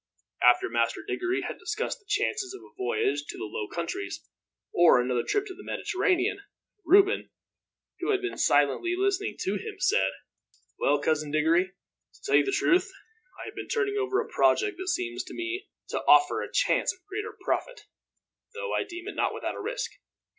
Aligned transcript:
After 0.41 0.67
Master 0.67 1.03
Diggory 1.07 1.41
had 1.43 1.59
discussed 1.59 1.99
the 1.99 2.07
chances 2.09 2.55
of 2.55 2.61
a 2.63 2.73
voyage 2.75 3.23
to 3.27 3.37
the 3.37 3.43
low 3.45 3.67
countries, 3.67 4.27
or 4.73 4.99
another 4.99 5.21
trip 5.21 5.45
to 5.45 5.53
the 5.53 5.63
Mediterranean, 5.63 6.39
Reuben, 6.83 7.29
who 7.99 8.09
had 8.09 8.19
been 8.19 8.39
silently 8.39 8.95
listening 8.97 9.35
to 9.41 9.57
him, 9.57 9.75
said: 9.77 10.09
"Well, 10.79 10.97
Cousin 10.99 11.29
Diggory, 11.29 11.65
to 11.65 12.21
tell 12.25 12.33
you 12.35 12.43
the 12.43 12.51
truth, 12.51 12.91
I 13.39 13.45
have 13.45 13.55
been 13.55 13.67
turning 13.69 13.95
over 13.97 14.19
a 14.19 14.27
project 14.33 14.77
that 14.79 14.87
seems 14.87 15.23
to 15.25 15.35
me 15.35 15.67
to 15.89 15.99
offer 16.07 16.41
a 16.41 16.51
chance 16.51 16.91
of 16.91 17.05
greater 17.05 17.37
profit, 17.39 17.81
though 18.55 18.73
I 18.73 18.83
deem 18.83 19.07
it 19.07 19.13
not 19.13 19.35
without 19.35 19.53
risk. 19.61 19.91